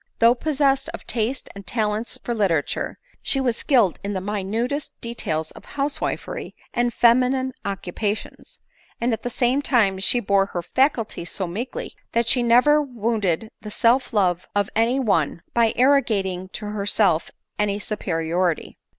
Though 0.17 0.33
possessed 0.33 0.89
of 0.95 1.05
taste 1.05 1.47
and 1.53 1.67
talents 1.67 2.17
for 2.23 2.33
literature, 2.33 2.97
she 3.21 3.39
was 3.39 3.55
skilled 3.55 3.99
in 4.03 4.13
the 4.13 4.19
minutest 4.19 4.99
details 4.99 5.51
of 5.51 5.63
housewifery 5.63 6.55
and 6.73 6.91
feminine 6.91 7.53
occupations; 7.65 8.59
and 8.99 9.13
at 9.13 9.21
the 9.21 9.29
same 9.29 9.61
time 9.61 9.99
she 9.99 10.19
bore 10.19 10.47
her 10.47 10.63
faculties 10.63 11.29
so 11.29 11.45
meekly, 11.45 11.93
that 12.13 12.27
she 12.27 12.41
never 12.41 12.81
wounded 12.81 13.51
the 13.61 13.69
self 13.69 14.11
love 14.11 14.47
of 14.55 14.71
any 14.75 14.99
one, 14.99 15.43
by 15.53 15.71
arrogating 15.75 16.49
to 16.53 16.65
herself 16.71 17.29
any 17.59 17.77
superiority. 17.77 18.79